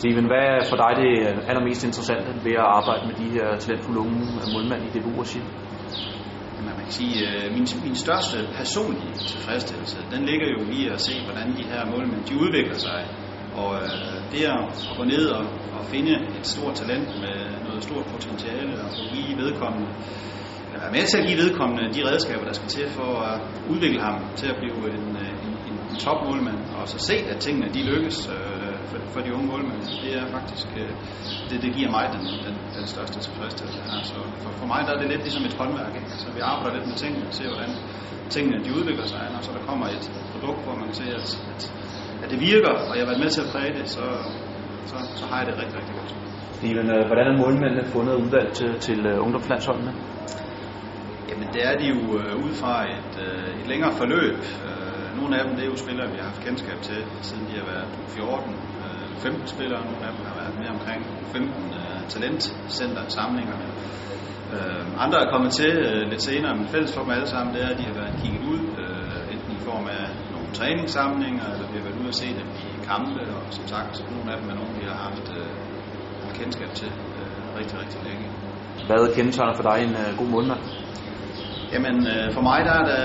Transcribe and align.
Steven, 0.00 0.26
hvad 0.32 0.44
er 0.56 0.64
for 0.70 0.78
dig 0.84 0.92
det 1.02 1.12
allermest 1.50 1.82
interessante 1.88 2.30
ved 2.46 2.54
at 2.62 2.68
arbejde 2.78 3.02
med 3.08 3.16
de 3.22 3.28
her 3.36 3.46
talentfulde 3.64 4.00
unge 4.06 4.20
målmænd 4.54 4.82
i 4.86 4.90
DBU 4.94 5.12
regi? 5.22 5.40
Man 6.68 6.84
kan 6.86 6.94
sige, 7.00 7.16
øh, 7.28 7.44
min, 7.56 7.66
min 7.86 7.96
største 8.04 8.36
personlige 8.58 9.14
tilfredsstillelse, 9.32 9.98
den 10.14 10.22
ligger 10.30 10.48
jo 10.56 10.60
i 10.78 10.80
at 10.94 11.00
se, 11.06 11.14
hvordan 11.26 11.46
de 11.58 11.64
her 11.72 11.82
målmænd, 11.92 12.22
de 12.30 12.34
udvikler 12.44 12.78
sig. 12.86 13.00
Og 13.60 13.68
øh, 13.82 14.14
det 14.32 14.42
at 14.52 14.96
gå 14.98 15.04
ned 15.14 15.24
og, 15.38 15.44
og 15.76 15.82
finde 15.92 16.14
et 16.38 16.46
stort 16.54 16.74
talent 16.82 17.08
med 17.24 17.36
noget 17.66 17.82
stort 17.88 18.06
potentiale 18.14 18.72
og 18.84 18.88
få 18.98 19.02
give 19.14 19.38
vedkommende, 19.42 19.88
eller 20.68 20.80
være 20.84 20.94
med 20.96 21.04
til 21.10 21.18
at 21.20 21.26
give 21.28 21.38
vedkommende 21.44 21.84
de 21.96 22.00
redskaber, 22.10 22.44
der 22.50 22.54
skal 22.58 22.68
til 22.76 22.86
for 22.98 23.10
at 23.30 23.38
udvikle 23.72 24.00
ham 24.08 24.16
til 24.40 24.46
at 24.52 24.56
blive 24.60 24.78
en, 24.96 25.06
en, 25.46 25.52
en, 25.68 25.76
en 25.90 25.96
topmålmand, 26.04 26.60
og 26.76 26.88
så 26.92 26.98
se, 27.08 27.16
at 27.32 27.36
tingene 27.44 27.68
de 27.76 27.82
lykkes 27.90 28.18
øh, 28.36 28.47
for, 28.90 28.98
for 29.14 29.20
de 29.26 29.30
unge 29.36 29.46
målmænd, 29.52 29.80
det 30.04 30.12
er 30.20 30.24
faktisk, 30.36 30.68
øh, 30.82 30.90
det, 31.50 31.56
det 31.64 31.70
giver 31.76 31.90
mig 31.96 32.04
den, 32.14 32.24
den, 32.46 32.56
den 32.78 32.86
største 32.94 33.18
tilfredsstillelse 33.26 33.80
her. 33.88 34.02
Så 34.10 34.16
for, 34.42 34.50
for 34.60 34.66
mig 34.72 34.80
der 34.86 34.92
er 34.94 35.00
det 35.02 35.08
lidt 35.12 35.22
ligesom 35.26 35.44
et 35.48 35.54
håndværk, 35.60 35.94
ikke? 36.00 36.10
så 36.22 36.28
vi 36.36 36.40
arbejder 36.52 36.76
lidt 36.76 36.86
med 36.90 36.96
tingene 37.02 37.24
og 37.30 37.34
ser, 37.38 37.48
hvordan 37.54 37.72
tingene 38.34 38.56
de 38.64 38.70
udvikler 38.78 39.06
sig, 39.12 39.22
og 39.36 39.44
så 39.46 39.50
der 39.56 39.62
kommer 39.70 39.86
et 39.96 40.04
produkt, 40.32 40.60
hvor 40.64 40.74
man 40.80 40.86
kan 40.90 40.96
se, 41.02 41.06
at, 41.18 41.28
at, 41.52 41.62
at 42.22 42.28
det 42.32 42.40
virker, 42.50 42.72
og 42.88 42.92
jeg 42.96 43.02
har 43.04 43.10
været 43.12 43.22
med 43.24 43.30
til 43.36 43.40
at 43.44 43.50
præge 43.52 43.72
det, 43.78 43.86
så, 43.96 44.04
så, 44.90 44.96
så 45.20 45.24
har 45.30 45.38
jeg 45.40 45.46
det 45.48 45.54
rigtig, 45.62 45.76
rigtig 45.80 45.94
godt. 46.00 46.12
Steven, 46.58 46.88
øh, 46.94 47.02
hvordan 47.08 47.26
er 47.32 47.36
målmændene 47.44 47.84
fundet 47.94 48.14
udvalgt 48.24 48.52
til, 48.60 48.70
til 48.86 48.98
uh, 49.10 49.24
ungdomslandsholdene? 49.24 49.92
Jamen 51.28 51.48
det 51.54 51.62
er 51.68 51.74
de 51.80 51.86
jo 51.94 51.98
ud 52.46 52.52
fra 52.62 52.74
et, 52.96 53.12
et 53.60 53.66
længere 53.72 53.92
forløb. 54.00 54.38
Uh, 54.66 54.88
nogle 55.20 55.32
af 55.38 55.42
dem 55.44 55.52
det 55.56 55.62
er 55.64 55.70
jo 55.74 55.76
spillere, 55.76 56.06
vi 56.14 56.18
har 56.20 56.28
haft 56.32 56.42
kendskab 56.46 56.78
til, 56.88 57.00
siden 57.28 57.44
de 57.50 57.54
har 57.60 57.66
været 57.72 57.88
14. 58.08 58.54
15 59.18 59.46
spillere, 59.54 59.80
nogle 59.88 60.02
af 60.06 60.12
dem 60.16 60.24
har 60.30 60.34
været 60.40 60.54
med 60.60 60.68
omkring 60.76 61.00
15 61.32 61.48
uh, 61.48 61.76
øh, 61.78 62.00
talentcenter 62.12 63.04
samlinger. 63.18 63.56
Uh, 63.58 64.54
øh, 64.54 65.04
andre 65.04 65.18
er 65.24 65.28
kommet 65.34 65.50
til 65.60 65.72
uh, 65.86 66.10
lidt 66.10 66.22
senere, 66.22 66.52
men 66.58 66.66
fælles 66.74 66.90
for 66.94 67.00
dem 67.02 67.10
alle 67.10 67.28
sammen, 67.34 67.54
det 67.54 67.60
er, 67.64 67.68
at 67.74 67.78
de 67.80 67.86
har 67.90 67.96
været 68.00 68.14
kigget 68.22 68.42
ud, 68.52 68.60
uh, 68.82 69.32
enten 69.32 69.50
i 69.58 69.60
form 69.68 69.86
af 69.98 70.04
nogle 70.34 70.48
træningssamlinger, 70.58 71.46
eller 71.54 71.66
vi 71.72 71.76
har 71.78 71.84
været 71.86 71.98
ude 72.00 72.08
og 72.14 72.18
se 72.22 72.28
dem 72.40 72.48
i 72.66 72.70
kampe, 72.90 73.20
og 73.36 73.42
som 73.56 73.64
sagt, 73.74 73.92
nogle 74.14 74.28
af 74.32 74.36
dem 74.40 74.46
er 74.52 74.56
nogle, 74.60 74.72
vi 74.80 74.84
har 74.90 74.98
haft 75.08 75.26
uh, 75.38 76.32
kendskab 76.38 76.70
til 76.80 76.90
uh, 77.20 77.58
rigtig, 77.58 77.76
rigtig 77.82 78.00
længe. 78.08 78.26
Hvad 78.88 79.14
kendetegner 79.16 79.54
for 79.58 79.66
dig 79.70 79.78
en 79.86 79.94
uh, 80.02 80.10
god 80.20 80.28
målmand? 80.34 80.62
Jamen, 81.72 82.06
øh, 82.06 82.32
for 82.32 82.40
mig 82.40 82.60
der 82.64 82.72
er 82.72 82.84
der, 82.92 83.02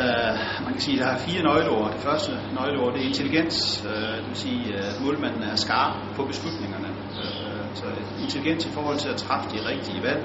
man 0.64 0.74
kan 0.74 0.82
sige, 0.82 0.98
der 1.00 1.08
er 1.08 1.18
fire 1.18 1.44
nøgleord. 1.44 1.92
Det 1.92 2.02
første 2.02 2.32
nøgleord, 2.58 2.94
det 2.94 3.02
er 3.04 3.08
intelligens. 3.08 3.86
Øh, 3.90 4.18
det 4.18 4.28
vil 4.28 4.36
sige, 4.36 4.62
øh, 4.74 4.90
at 4.90 5.02
målmanden 5.02 5.44
er 5.44 5.56
skarp 5.56 5.94
på 6.16 6.26
beslutningerne. 6.26 6.88
Øh, 6.88 7.64
så 7.74 7.86
intelligens 8.22 8.66
i 8.66 8.70
forhold 8.70 8.98
til 8.98 9.10
at 9.10 9.16
træffe 9.16 9.50
de 9.50 9.58
rigtige 9.70 10.04
valg. 10.04 10.24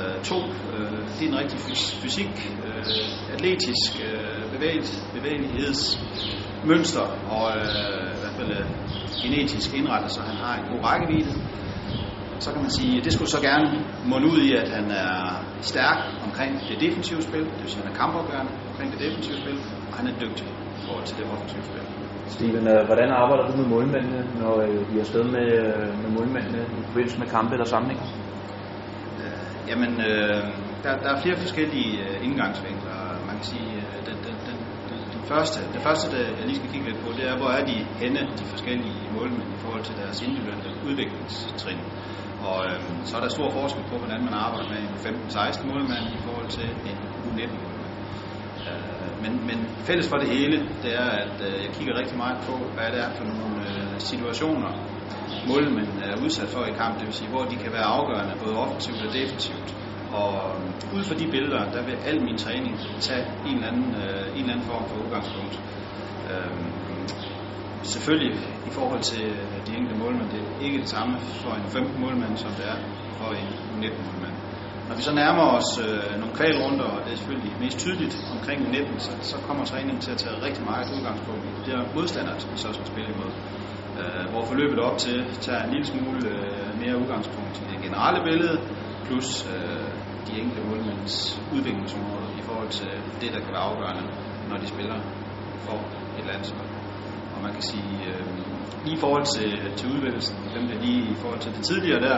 Øh, 0.00 0.22
to, 0.22 0.38
øh, 0.74 0.98
det 1.18 1.24
er 1.24 1.28
en 1.32 1.38
rigtig 1.38 1.58
fysik, 2.02 2.34
øh, 2.66 2.84
atletisk 3.34 3.90
øh, 4.08 4.60
bevægelighedsmønster 5.14 7.06
og 7.36 7.44
øh, 7.56 7.62
i 8.16 8.18
hvert 8.20 8.36
fald 8.38 8.50
øh, 8.58 8.64
genetisk 9.22 9.74
indrettelse. 9.74 10.14
så 10.14 10.22
han 10.22 10.36
har 10.36 10.54
en 10.58 10.64
god 10.72 10.80
rækkevidde 10.84 11.32
så 12.38 12.52
kan 12.52 12.60
man 12.62 12.70
sige, 12.70 12.98
at 12.98 13.04
det 13.04 13.12
skulle 13.12 13.30
så 13.30 13.40
gerne 13.48 13.66
munde 14.10 14.26
ud 14.32 14.40
i, 14.48 14.50
at 14.62 14.68
han 14.68 14.90
er 14.90 15.14
stærk 15.60 15.98
omkring 16.26 16.52
det 16.68 16.80
defensive 16.80 17.22
spil, 17.22 17.40
det 17.40 17.60
vil 17.62 17.70
sige, 17.70 17.82
at 17.82 17.86
han 17.86 17.94
er 17.94 17.98
kampafgørende 18.02 18.52
omkring 18.70 18.88
det 18.92 19.00
defensive 19.06 19.36
spil, 19.42 19.58
og 19.90 19.94
han 19.98 20.06
er 20.06 20.14
dygtig 20.24 20.46
i 20.78 20.80
forhold 20.86 21.04
til 21.04 21.16
det 21.18 21.24
offensive 21.32 21.64
spil. 21.70 21.84
Steven, 22.26 22.64
hvordan 22.90 23.08
arbejder 23.22 23.44
du 23.50 23.56
med 23.56 23.66
målmændene, 23.74 24.20
når 24.42 24.54
vi 24.90 24.96
er 24.96 25.00
afsted 25.00 25.24
med, 25.36 25.48
med 26.02 26.10
målmændene 26.18 26.60
i 26.80 26.82
forbindelse 26.88 27.18
med 27.18 27.28
kampe 27.36 27.52
eller 27.56 27.68
samlinger? 27.74 28.06
Øh, 29.22 29.68
jamen, 29.70 29.92
øh, 30.08 30.42
der, 30.84 30.92
der 31.04 31.10
er 31.14 31.22
flere 31.24 31.36
forskellige 31.36 31.92
øh, 32.04 32.26
indgangsvinkler. 32.26 32.96
Man 33.28 33.34
kan 33.38 33.44
sige, 33.52 33.70
øh, 33.76 33.96
den, 34.08 34.16
den, 34.26 34.36
den, 34.48 34.58
den, 34.90 35.00
den 35.14 35.22
første, 35.32 35.58
det 35.74 35.80
første, 35.86 36.06
der 36.12 36.22
jeg 36.38 36.46
lige 36.46 36.56
skal 36.60 36.70
kigge 36.72 36.86
lidt 36.90 37.00
på, 37.04 37.08
det 37.18 37.24
er, 37.30 37.36
hvor 37.40 37.50
er 37.58 37.64
de 37.70 37.76
henne, 38.02 38.20
de 38.40 38.44
forskellige 38.54 39.00
målmænd, 39.16 39.48
i 39.56 39.60
forhold 39.64 39.82
til 39.88 39.94
deres 40.02 40.22
individuelle 40.26 40.70
udviklingstrin. 40.88 41.80
Og 42.50 42.58
øhm, 42.70 42.96
så 43.08 43.16
er 43.16 43.20
der 43.20 43.28
stor 43.28 43.50
forskel 43.50 43.82
på, 43.90 43.96
hvordan 44.02 44.20
man 44.28 44.34
arbejder 44.44 44.68
med 44.74 44.80
en 44.86 44.94
15-16 45.28 45.66
målmand 45.70 46.04
i 46.18 46.20
forhold 46.26 46.48
til 46.48 46.68
en 46.90 46.98
U19 47.28 47.54
målmand. 47.62 47.94
Øh, 48.68 49.22
men, 49.22 49.32
men 49.48 49.58
fælles 49.88 50.08
for 50.08 50.16
det 50.16 50.28
hele, 50.28 50.56
det 50.82 50.92
er, 51.02 51.08
at 51.24 51.36
øh, 51.48 51.54
jeg 51.64 51.70
kigger 51.76 51.94
rigtig 52.00 52.16
meget 52.16 52.38
på, 52.48 52.54
hvad 52.74 52.88
det 52.94 53.00
er 53.06 53.10
for 53.18 53.24
nogle 53.24 53.56
øh, 53.70 54.00
situationer, 54.10 54.72
målmænd 55.48 55.88
er 56.02 56.22
udsat 56.24 56.48
for 56.48 56.64
i 56.64 56.72
kamp, 56.82 56.94
det 56.98 57.06
vil 57.06 57.14
sige, 57.14 57.30
hvor 57.30 57.44
de 57.44 57.56
kan 57.56 57.72
være 57.72 57.88
afgørende, 57.96 58.34
både 58.44 58.56
offensivt 58.56 59.00
og 59.06 59.12
defensivt. 59.12 59.68
Og 60.12 60.32
øhm, 60.50 60.72
ud 60.96 61.02
fra 61.08 61.14
de 61.14 61.26
billeder, 61.34 61.70
der 61.74 61.82
vil 61.82 61.96
al 62.10 62.22
min 62.22 62.38
træning 62.38 62.78
tage 63.00 63.24
en 63.46 63.54
eller 63.54 63.68
anden, 63.68 63.94
øh, 64.02 64.26
en 64.36 64.40
eller 64.40 64.52
anden 64.54 64.66
form 64.72 64.84
for 64.88 64.96
udgangspunkt. 65.04 65.54
Øh, 66.30 66.93
selvfølgelig 67.84 68.34
i 68.68 68.70
forhold 68.70 69.02
til 69.12 69.22
øh, 69.22 69.66
de 69.66 69.70
enkelte 69.78 69.98
målmænd, 70.02 70.28
det 70.30 70.40
er 70.40 70.64
ikke 70.66 70.78
det 70.78 70.88
samme 70.88 71.14
for 71.20 71.52
en 71.60 71.66
15 71.68 72.00
målmand, 72.00 72.36
som 72.36 72.50
det 72.58 72.64
er 72.74 72.78
for 73.18 73.30
en 73.40 73.48
19 73.80 73.98
målmand. 74.08 74.36
Når 74.88 74.94
vi 74.96 75.02
så 75.02 75.14
nærmer 75.14 75.46
os 75.58 75.70
øh, 75.86 76.20
nogle 76.20 76.34
kvalrunder, 76.40 76.88
og 76.94 77.00
det 77.04 77.12
er 77.12 77.16
selvfølgelig 77.16 77.52
mest 77.64 77.78
tydeligt 77.78 78.16
omkring 78.34 78.58
19, 78.70 78.98
så, 79.06 79.10
så 79.30 79.36
kommer 79.46 79.64
træningen 79.64 80.00
til 80.04 80.10
at 80.14 80.18
tage 80.24 80.36
rigtig 80.46 80.64
meget 80.70 80.86
udgangspunkt 80.96 81.44
i 81.58 81.70
det 81.70 81.74
modstandere, 81.94 82.40
som 82.40 82.52
vi 82.52 82.58
så 82.58 82.72
skal 82.72 82.86
spille 82.86 83.08
imod. 83.14 83.32
Øh, 84.00 84.24
hvor 84.32 84.42
forløbet 84.50 84.78
op 84.78 84.98
til 84.98 85.18
tager 85.46 85.62
en 85.64 85.70
lille 85.74 85.86
smule 85.86 86.20
øh, 86.34 86.80
mere 86.82 86.96
udgangspunkt 87.02 87.54
i 87.62 87.64
det 87.72 87.78
generelle 87.86 88.20
billede, 88.28 88.56
plus 89.06 89.28
øh, 89.54 89.88
de 90.26 90.32
enkelte 90.40 90.62
målmænds 90.68 91.14
udviklingsområder 91.54 92.30
i 92.40 92.42
forhold 92.48 92.68
til 92.68 92.90
det, 93.20 93.28
der 93.34 93.40
kan 93.44 93.52
være 93.54 93.66
afgørende, 93.70 94.04
når 94.48 94.56
de 94.56 94.66
spiller 94.66 94.98
for 95.66 95.76
et 96.18 96.26
landshold 96.26 96.73
man 97.46 97.52
kan 97.56 97.64
sige, 97.72 97.92
øh, 98.10 98.24
lige 98.84 98.96
i 98.98 99.00
forhold 99.04 99.26
til, 99.36 99.50
til 99.78 99.86
udvælgelsen, 99.94 100.36
dem 100.56 100.64
der 100.70 100.76
lige 100.86 101.02
i 101.14 101.16
forhold 101.22 101.40
til 101.44 101.52
det 101.56 101.62
tidligere 101.70 102.00
der, 102.08 102.16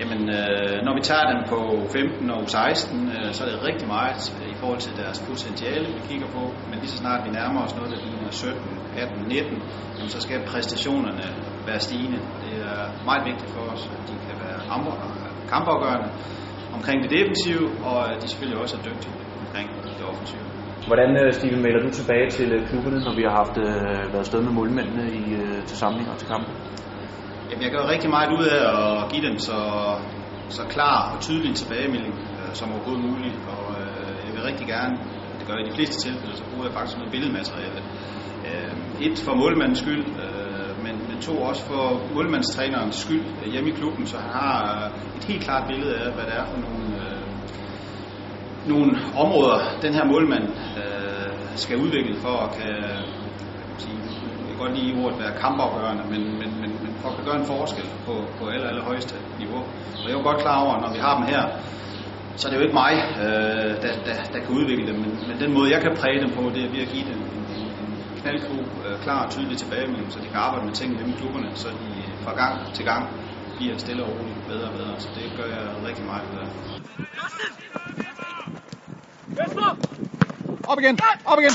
jamen 0.00 0.22
øh, 0.38 0.76
når 0.86 0.92
vi 0.98 1.02
tager 1.10 1.26
dem 1.32 1.40
på 1.52 1.58
15 1.92 2.30
og 2.36 2.42
16, 2.50 3.08
øh, 3.16 3.32
så 3.36 3.40
er 3.44 3.48
det 3.50 3.58
rigtig 3.70 3.88
meget 3.96 4.22
øh, 4.40 4.48
i 4.54 4.56
forhold 4.60 4.80
til 4.86 4.92
deres 5.02 5.18
potentiale, 5.28 5.86
vi 5.96 6.00
kigger 6.10 6.28
på, 6.36 6.42
men 6.68 6.76
lige 6.82 6.92
så 6.94 6.98
snart 7.04 7.20
vi 7.26 7.30
nærmer 7.40 7.60
os 7.66 7.74
noget, 7.76 7.90
der 7.92 7.98
ligner 8.04 8.30
17, 8.30 8.60
18, 8.96 9.28
19, 9.28 9.62
jamen, 9.96 10.10
så 10.16 10.20
skal 10.26 10.38
præstationerne 10.52 11.26
være 11.68 11.80
stigende. 11.86 12.18
Det 12.44 12.52
er 12.70 12.82
meget 13.08 13.22
vigtigt 13.30 13.50
for 13.56 13.62
os, 13.72 13.82
at 13.94 14.00
de 14.08 14.14
kan 14.26 14.36
være 14.44 14.58
kampafgørende 15.52 16.08
omkring 16.76 16.98
det 17.04 17.10
defensive, 17.18 17.64
og 17.88 17.98
at 18.12 18.22
de 18.22 18.28
selvfølgelig 18.28 18.60
også 18.64 18.76
er 18.78 18.82
dygtige 18.90 19.14
omkring 19.42 19.68
det 19.98 20.04
offensive. 20.10 20.53
Hvordan, 20.86 21.10
øh, 21.22 21.32
Steven, 21.32 21.62
melder 21.62 21.80
du 21.86 21.90
tilbage 21.90 22.28
til 22.30 22.48
øh, 22.52 22.68
klubberne, 22.68 22.98
når 23.06 23.14
vi 23.18 23.22
har 23.28 23.34
haft 23.42 23.56
øh, 23.66 24.12
været 24.14 24.26
sted 24.26 24.40
med 24.46 24.52
målmændene 24.52 25.04
i, 25.20 25.24
øh, 25.40 25.64
til 25.68 25.76
samlinger 25.82 26.12
og 26.12 26.18
til 26.18 26.28
kampe? 26.28 26.50
Jamen, 27.50 27.62
jeg 27.66 27.72
gør 27.76 27.84
rigtig 27.94 28.10
meget 28.16 28.30
ud 28.38 28.44
af 28.56 28.60
at 28.80 29.12
give 29.12 29.24
dem 29.28 29.38
så, 29.38 29.58
så 30.48 30.62
klar 30.74 30.98
og 31.12 31.20
tydelig 31.20 31.54
tilbagemelding 31.54 32.14
øh, 32.38 32.50
som 32.58 32.72
overhovedet 32.72 33.04
muligt, 33.10 33.36
og 33.54 33.64
øh, 33.80 34.16
jeg 34.26 34.32
vil 34.34 34.42
rigtig 34.50 34.66
gerne, 34.66 34.94
det 35.38 35.44
gør 35.46 35.54
jeg 35.56 35.66
i 35.66 35.68
de 35.70 35.74
fleste 35.78 35.96
tilfælde, 36.06 36.36
så 36.36 36.44
bruger 36.50 36.64
jeg 36.66 36.74
faktisk 36.76 36.96
noget 36.98 37.12
billedmateriale. 37.14 37.80
Øh, 38.48 38.72
et 39.06 39.16
for 39.26 39.34
målmandens 39.42 39.78
skyld, 39.84 40.04
øh, 40.24 40.72
men, 40.84 40.94
men 41.08 41.16
to 41.26 41.32
også 41.48 41.62
for 41.70 41.84
målmandstrænerens 42.14 42.96
skyld 43.04 43.26
øh, 43.40 43.52
hjemme 43.52 43.68
i 43.70 43.72
klubben, 43.80 44.06
så 44.06 44.16
han 44.24 44.30
har 44.40 44.56
øh, 44.74 45.16
et 45.18 45.24
helt 45.30 45.42
klart 45.46 45.64
billede 45.70 45.94
af, 46.02 46.08
hvad 46.14 46.24
det 46.28 46.34
er 46.40 46.44
for 46.52 46.58
nogle 46.66 46.84
øh, 47.02 47.03
nogle 48.66 48.90
områder, 49.16 49.58
den 49.82 49.94
her 49.94 50.04
målmand 50.04 50.46
øh, 50.80 51.30
skal 51.54 51.76
udvikle 51.76 52.16
for 52.24 52.34
at 52.44 52.50
kan, 52.58 52.74
sige, 53.78 53.96
jeg 54.40 54.48
kan 54.48 54.58
godt 54.58 54.78
lide 54.78 55.04
ordet 55.04 55.18
være 55.18 55.32
kampafgørende, 55.44 56.04
men, 56.12 56.22
men, 56.40 56.50
men, 56.60 56.70
men 56.82 56.90
for 57.00 57.08
at 57.08 57.16
kan 57.16 57.24
gøre 57.24 57.38
en 57.42 57.46
forskel 57.46 57.86
på, 58.06 58.14
på 58.38 58.44
aller, 58.48 58.68
aller 58.68 58.84
højeste 58.90 59.14
niveau. 59.38 59.62
Og 60.00 60.04
jeg 60.04 60.12
er 60.14 60.18
jo 60.18 60.24
godt 60.30 60.40
klar 60.44 60.58
over, 60.64 60.80
når 60.80 60.92
vi 60.96 61.00
har 61.06 61.14
dem 61.18 61.26
her, 61.34 61.42
så 62.36 62.42
er 62.46 62.50
det 62.50 62.58
jo 62.58 62.64
ikke 62.66 62.80
mig, 62.84 62.94
øh, 63.24 63.72
der, 63.84 63.92
der, 64.06 64.16
der 64.32 64.38
kan 64.44 64.50
udvikle 64.58 64.86
dem, 64.90 64.96
men, 65.04 65.12
men 65.28 65.36
den 65.40 65.50
måde, 65.56 65.68
jeg 65.74 65.80
kan 65.82 65.92
præge 66.00 66.20
dem 66.24 66.30
på, 66.38 66.42
det 66.54 66.64
er 66.64 66.70
ved 66.74 66.82
at 66.86 66.90
give 66.94 67.06
dem 67.12 67.20
en, 67.36 67.42
en, 67.56 67.68
en 67.82 67.92
øh, 68.86 68.96
klar 69.04 69.24
og 69.24 69.30
tydelig 69.30 69.56
tilbagemelding, 69.58 70.12
så 70.12 70.18
de 70.18 70.28
kan 70.32 70.40
arbejde 70.46 70.64
med 70.66 70.74
tingene 70.74 71.00
i 71.10 71.14
klubberne, 71.18 71.50
så 71.54 71.68
de 71.68 71.90
fra 72.24 72.32
gang 72.42 72.74
til 72.74 72.84
gang 72.84 73.04
bliver 73.56 73.76
stille 73.76 74.04
og 74.04 74.10
roligt 74.10 74.46
bedre 74.48 74.68
og 74.68 74.74
bedre. 74.78 74.94
Så 74.98 75.08
det 75.14 75.24
gør 75.36 75.48
jeg 75.54 75.62
rigtig 75.88 76.04
meget 76.04 76.22
ud 76.32 76.38
af. 76.38 77.83
Op 80.66 80.78
igen! 80.78 80.96
Op 81.24 81.38
igen! 81.38 81.54